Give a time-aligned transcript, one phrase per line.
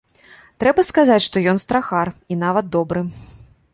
[0.61, 3.07] Трэба сказаць, што ён страхар, і нават добры.